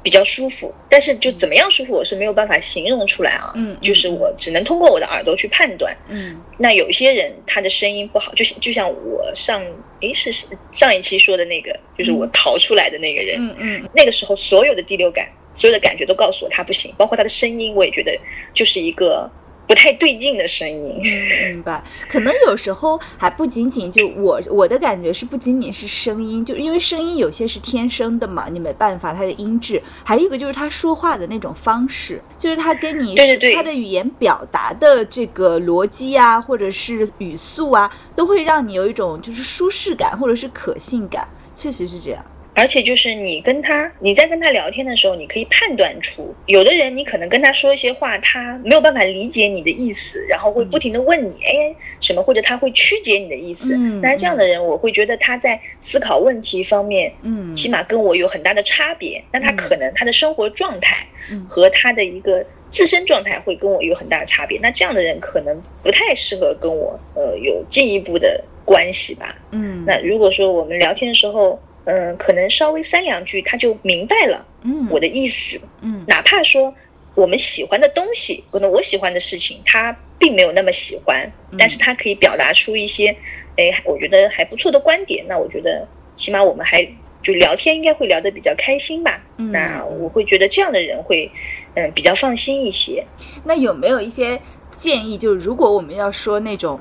[0.02, 9.64] 比较舒服，但是就怎么样舒服，我是没有办法形容出来啊，嗯，就是我只能通过我的耳朵去判断，嗯，那有些人他的声音不好，就就像我上
[10.02, 10.32] 诶是
[10.72, 15.28] 上一期说的那个，就是我逃出来的那个人，嗯嗯，那个时候所有的第六感。
[15.58, 18.12] 所有的感觉都告诉我他不行，包括他的声音，我也觉得
[18.54, 19.32] 就是一个
[19.68, 21.00] 不太对劲的声音。
[21.04, 21.84] 嗯明白？
[22.10, 42.24] 可能有时候还不仅仅就我我的感觉是不仅仅是声音，就因为声音有些是天生的嘛，你没办法，它的音质，还有一个就是他说话的那种方式，就是他跟你对对对他的语言表达的这个逻辑啊，或者是语速啊，都会让你有一种就是舒适感或者是可信感，确实是这样。
[42.56, 53.78] 而且就是你跟他，你在跟他聊天的时候，你可以判断出，有的人你可能跟他说一些话，他没有办法理解你的意思，然后会不停的问你，哎，什么，或者他会曲解你的意思。
[54.02, 59.22] 那这样的人，我会觉得他在思考问题方面，嗯，起码跟我有很大的差别。
[59.34, 61.06] 那他可能他的生活状态
[61.50, 64.58] 和他的一个自身状态会跟我有很大的差别。
[64.62, 69.36] 那这样的人可能不太适合跟我呃有进一步的关系吧。
[69.52, 76.74] 嗯，那如果说我们聊天的时候，嗯，可能稍微三两句他就明白了，嗯，我的意思，嗯，哪怕说
[77.14, 83.16] 我们喜欢的东西，可能我喜欢的事情他并没有那么喜欢，但是他可以表达出一些，
[83.56, 86.84] 哎，我觉得还不错的观点，那我觉得起码我们还
[87.22, 91.30] 就聊天应该会聊得比较开心吧，嗯，那我会觉得这样的人会，
[91.76, 93.06] 嗯，比较放心一些。
[93.44, 94.42] 那有没有一些
[94.76, 95.18] 建议？
[95.18, 96.80] 就是如果我们要说那种。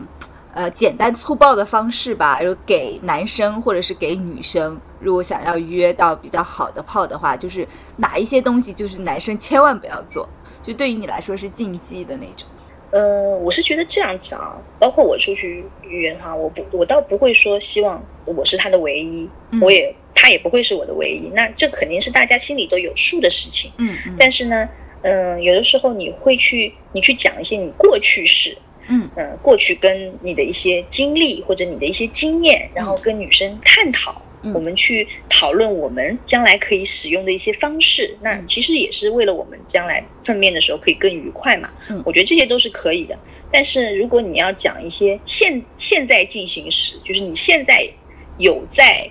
[0.55, 10.29] 呃，简单粗暴的方式吧，就给男生或者是给女生，如果想要约到比较好的炮的话，就是哪一些东西，就是男生千万不要做，
[10.63, 12.49] 就对于你来说是禁忌的那种。
[12.93, 19.29] 呃，我是觉得这样子啊，包括我出去约他，我不，我倒不会说希望我是他的唯一，
[19.61, 23.73] 我也他也不会是我的唯一，那这肯定是大家心里都有数的事情。
[23.79, 24.69] 嗯，但是呢，
[25.03, 28.57] 嗯，有的时候你会去，你去讲一些你过去式。
[28.89, 34.21] 嗯嗯，过去跟你的一些经历或者你的一些经验，然后跟女生探讨，
[34.55, 38.17] 我们去讨论我们将来可以使用的一些方式。
[38.21, 41.71] 那其实也是为了我们将来碰面的时候可以更愉快嘛。
[41.89, 43.19] 嗯，我觉得这些都是可以的。
[43.51, 47.89] 但是如果你要讲一些现现在进行时，就是你现在
[48.37, 49.09] 有在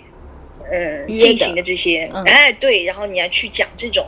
[0.71, 4.05] 嗯进行的这些，嗯哎对，然后你要去讲这种，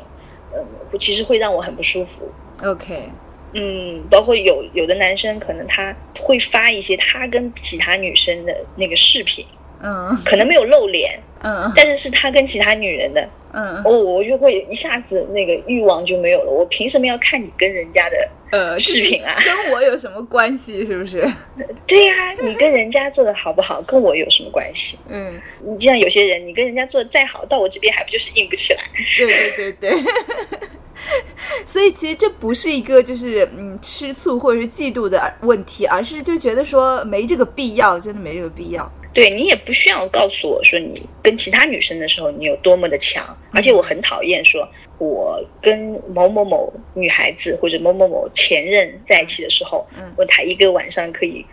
[0.54, 2.30] 嗯，其实会让我很不舒服。
[2.64, 3.10] OK，
[3.58, 9.46] 嗯，包括有有的男生可能他会发一些他跟其他女生的那个视频，
[9.82, 16.52] 嗯可能没有露脸，嗯但是是他跟其他女人的，嗯哦，我就会一下子那个欲望就没有了。
[16.52, 19.36] 我凭什么要看你跟人家的呃， 视频啊？
[19.44, 20.86] 跟我有什么关系？
[20.86, 21.30] 是不是？
[21.86, 24.98] 对呀、你跟人家做的好不好，跟我有什么关系？
[25.10, 28.82] 嗯，你就像有些人，你跟人家做的再好，到我这边还不就是硬不起来？
[29.18, 30.04] 对对对对。
[31.66, 38.90] 所以其实这不是一个就是嗯吃醋或者是嫉妒的问题，而是就觉得说没这个必要，真的没这个必要。
[39.16, 44.68] 对你也不需要告诉我说你跟其他女生的时候你有多么的强，而且我很讨厌说
[45.00, 51.44] 我跟某某某女孩子或者某某某前任在一起的时候，嗯问他一个晚上可以、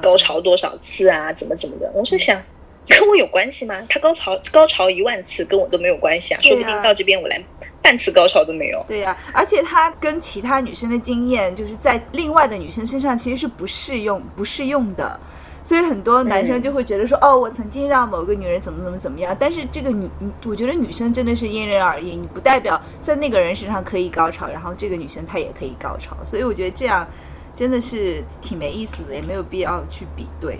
[0.00, 2.40] 高潮多少次啊，怎么怎么的，我是想。
[2.88, 3.86] 跟我有关系吗？
[3.88, 7.40] 他高潮高潮一万次跟我都没有关系啊，啊说不定到这边我连
[7.82, 8.82] 半次高潮都没有。
[8.88, 15.20] 对呀、而且他跟其他女生的经验，就是在另外的女生身上其实是不适用、不适用的。
[15.62, 20.08] 所以很多男生就会觉得说，哦，我曾经让某个女人怎么怎么怎么样，但是这个女，
[20.46, 26.16] 我觉得女生真的是因人而异，你不代表在那个人身上可以高潮，然后这个女生她也可以高潮。
[26.24, 27.06] 所以我觉得这样
[27.54, 30.58] 真的是挺没意思的，也没有必要去比对。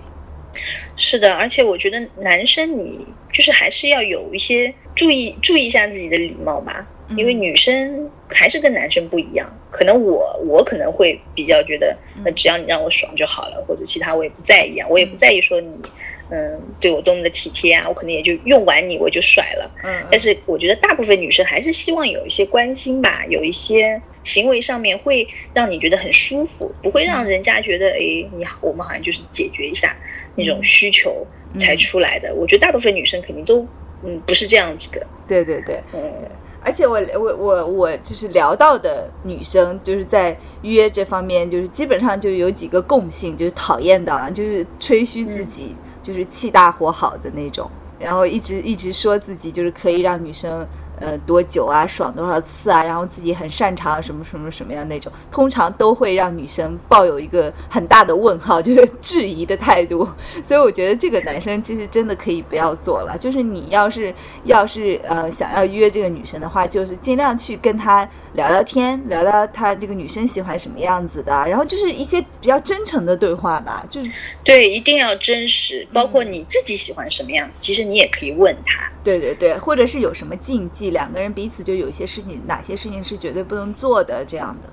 [0.96, 9.50] 是的，而且我觉得男生你就是还是要有一些注意注意一下自己的礼貌吧，嗯因为女生还是跟男生不一样。
[9.70, 15.68] 可能我我可能会比较觉得，那只要你让我爽就好了，或者其他我也不在意啊，我也不在意说你
[16.30, 19.70] 嗯对我多么的体贴啊，我可能也就用完你我就甩了。
[19.84, 29.96] 嗯，但是我觉得大部分女生还是希望有一些关心吧，有一些行为上面会让你觉得很舒服，不会让人家觉得哎，你好，我们好像就是解决一下
[30.34, 31.26] 那种需求
[31.58, 32.34] 才出来的。
[32.34, 33.66] 我觉得大部分女生肯定都
[34.04, 36.00] 嗯不是这样子的，对对对，嗯
[36.62, 50.66] 而且我我我我就是聊到的女生，就是在约这方面，就是基本上就有几个共性，就是讨厌的啊，就是吹嘘自己就是气大活好的那种，然后一直一直说自己就是可以让女生
[51.00, 60.08] 呃多久啊爽多少次啊，然后自己很擅长什么什么什么样那种，通常都会让女生抱有一个很大的问号，就是质疑的态度。
[60.44, 74.10] 所以我觉得这个男生其实真的可以不要做了，就是你要是要是呃想要约这个女生的话，就是尽量去跟她聊聊天，聊聊她这个女生喜欢什么样子的，然后就是一些比较真诚的对话吧，就是
[74.44, 78.90] 对，一定要真实，包括你自己喜欢什么样子，其实你也可以问他。
[79.02, 84.68] 对对对，或者是有什么禁忌，两个人彼此就有一些事情，哪些事情是绝对不能做的这样的。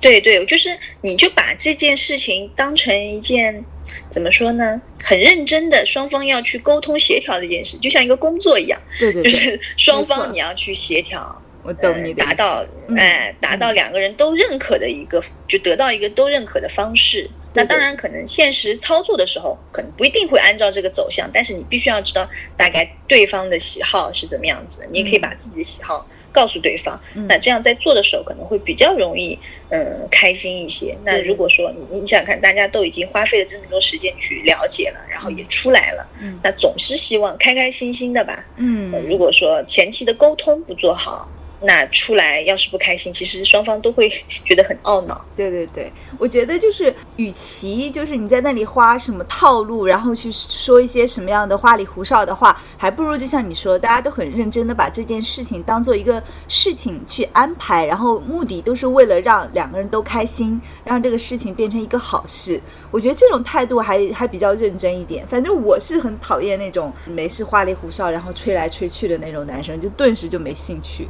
[0.00, 3.64] 对对，就是你就把这件事情当成一件
[4.10, 17.28] 怎么说呢，很认真的双方要去沟通协调的一件事，就像一个工作一样，对对对，就是双方你要去协调，我懂呃你的达到嗯哎、达到两个人都认可的一个，就得到一个都认可的方式。
[17.54, 27.00] 那当然，可能现实操作的时候，可能不一定会按照这个走向，但是你必须要知道大概对方的喜好是怎么样子的，你也可以嗯把自己的喜好告诉对方。
[27.14, 29.38] 嗯那这样在做的时候，可能会比较容易，
[29.70, 30.98] 嗯，开心一些。
[31.04, 38.44] 那如果说你你想想看，大家都已经花费了这么多时间去了解了，然后也出来了，嗯那总是希望开开心心的吧。
[38.56, 41.28] 嗯呃，如果说前期的沟通不做好，
[41.64, 44.08] 那出来要是不开心，其实双方都会
[44.44, 45.24] 觉得很懊恼。
[45.34, 62.60] 对对对，我觉得就是，与其就是你在那里花什么套路，然后去说一些什么样的花里胡哨的话，还不如就像你说，大家都很认真的把这件事情当做一个事情去安排，然后目的都是为了让两个人都开心，让这个事情变成一个好事。
[62.90, 65.26] 我觉得这种态度还还比较认真一点。
[65.26, 71.08] 反正我是很讨厌那种没事花里胡哨，然后吹来吹去的那种男生，就顿时就没兴趣。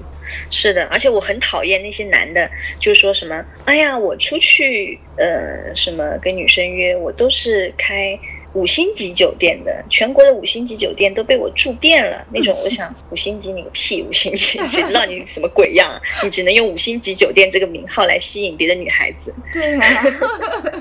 [0.51, 8.18] 是的，而且我很讨厌那些男的，就是说什么，哎呀，我出去呃什么跟女生约，我都是开
[8.53, 12.24] 五星级酒店的，全国的五星级酒店都被我住遍了。
[12.30, 16.01] 那种，我想五星级你个屁，五星级，谁知道你什么鬼样啊？
[16.22, 19.34] 你只能用五星级酒店这个名号来吸引别的女孩子。
[19.53, 20.05] 对呀、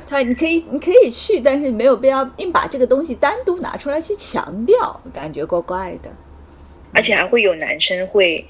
[0.07, 6.11] 他你可以你可以去，但是没有必要硬把这个东西单独拿出来去强调，感觉怪怪的。
[6.95, 8.45] 而且还会有男生会，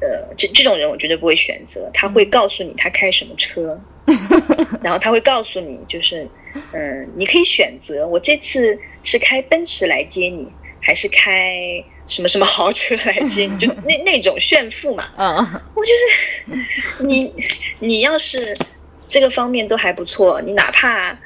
[0.00, 1.90] 呃，这这种人我绝对不会选择。
[1.94, 3.80] 他会告诉你他开什么车，
[4.82, 6.28] 然后他会告诉你，就是，
[6.72, 10.46] 嗯、你可以选择，我这次是开奔驰来接你，
[10.80, 15.08] 还是开什么什么豪车来接你， 就那那种炫富嘛。
[15.16, 15.36] 嗯，
[15.74, 17.32] 我就是你，
[17.80, 18.36] 你要是
[19.10, 21.18] 这个方面都还不错，你哪怕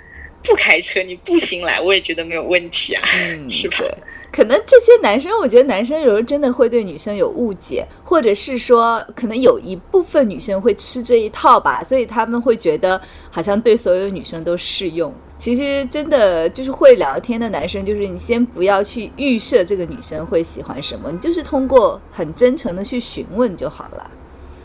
[0.42, 3.02] 不开车，你步行来，我也觉得没有问题啊。
[3.28, 3.94] 嗯，是吧对，
[4.32, 13.00] 可能这些男生，我觉得男生有时候真的会对女生有误解，或者是说，可能有一部分女生会吃这一套吧，所以他们会觉得
[13.30, 15.12] 好像对所有女生都适用。
[15.36, 24.10] 其实真的就是会聊天的男生，就是你先不要去预设这个女生会喜欢什么，你就是通过很真诚的去询问就好了。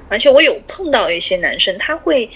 [0.10, 2.30] 而且我有碰到一些男生，他会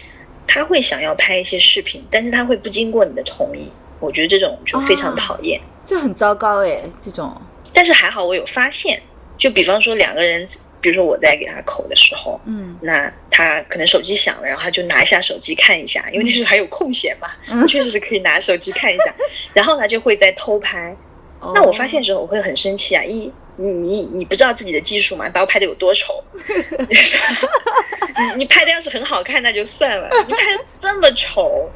[0.48, 3.70] 他会想要拍一些视频，但是他会不经过你的同意，
[4.00, 5.62] 我觉得这种就非常讨厌。
[5.90, 7.36] 这很糟糕哎，这种。
[7.74, 9.02] 但是还好我有发现，
[9.40, 10.48] 就比方说两个人，
[10.80, 17.30] 比如说我在给他口的时候，嗯，那他可能手机响了，然后他就拿一下手机看一下，因为那时候还有空闲嘛，
[17.68, 19.12] 确实是可以拿手机看一下，
[19.52, 20.96] 然后他就会在偷拍。
[21.56, 23.04] 那我发现的时候我会很生气啊！
[23.04, 25.28] 一你你你不知道自己的技术嘛？
[25.30, 26.24] 把我拍的有多丑？
[26.88, 26.96] 你
[28.38, 31.68] 你拍的要是很好看那就算了，你拍的这么丑，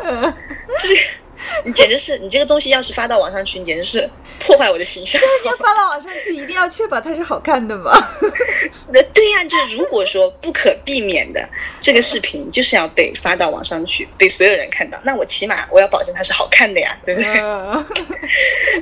[0.80, 0.98] 就是。
[1.66, 5.22] 你简直是，你这个东西要是发到网上去，你简直是破坏我的形象。
[5.22, 7.92] 这要发到网上去，一定要确保它是好看的嘛？
[8.92, 11.48] 那对呀，就如果说不可避免的，
[11.82, 17.34] 这个视频就是要被发到网上去，被所有人看到，那我起码我要保证它是好看的呀，对不对？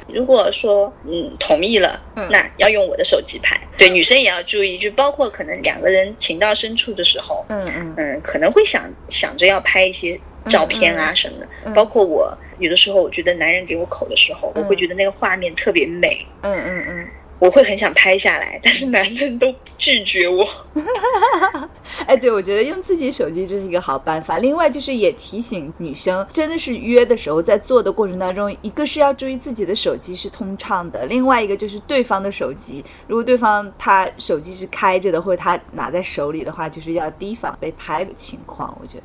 [0.14, 2.00] 如果说嗯同意了，
[2.30, 3.60] 那要用我的手机拍。
[3.78, 10.20] 对，女生也要注意，就包括可能两个人情到深处的时候，嗯嗯嗯，可能会想想着要拍一些。
[10.46, 16.26] 照片啊什么的，包括我有的时候，我觉得男人给我口的时候，我会觉得那个画面特别美。
[16.42, 17.08] 嗯嗯嗯，
[17.40, 20.48] 我会很想拍下来，但是男人都拒绝我。
[22.08, 24.40] 哎，对，我觉得用自己手机这是一个好办法。
[24.40, 38.76] 另外就是也提醒女生，真的是约的时候，在做的过程当中，一个是要注意自己的手机是通畅的，另外一个就是对方的手机，如果对方他手机是开着的，或者他拿在手里的话，就是要提防被拍的情况。
[38.82, 39.04] 我觉得。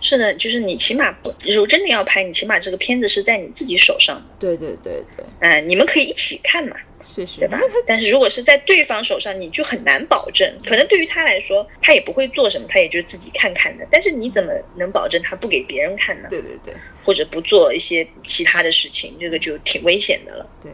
[0.00, 4.24] 是的，就是你起码不，如果真的要拍，你起码这个片子是在你自己手上的。
[4.38, 7.58] 对对对对，嗯，你们可以一起看嘛，是是，对吧？
[7.86, 10.50] 但是如果是在对方手上，你就很难保证。
[10.66, 13.86] 可能对于他来说，他也不会做什么，他也就自己看看的。
[13.90, 16.28] 但是你怎么能保证他不给别人看呢？
[16.30, 20.46] 对对对，或者不做一些其他的事情，这个就挺危险的了。
[20.62, 20.70] 对，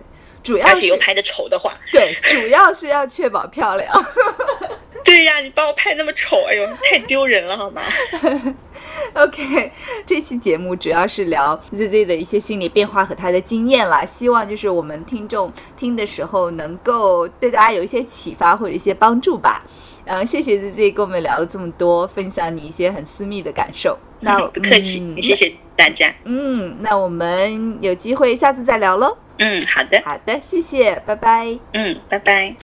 [0.47, 3.93] 主要而且又拍的丑的话，对，主要是要确保漂亮。
[5.05, 7.81] 对呀，你把我拍那么丑，哎呦，太丢人了，好吗？
[9.15, 9.71] OK，
[10.05, 19.63] 这期节目主要是聊 ZZ 的一些心理变化和他的经验啦，希望就是我们听众听的时候能够对大家有一些启发或者一些帮助吧。
[20.07, 23.97] 嗯，谢谢 ZZ 跟我们聊了这么多，分享你一些很私密的感受。
[24.21, 26.13] 那 不客气，谢谢大家。
[26.25, 29.17] 嗯，那我们有机会下次再聊喽。
[29.39, 31.59] 嗯，好的，好的，谢谢，拜拜。
[31.73, 32.66] 嗯，拜拜。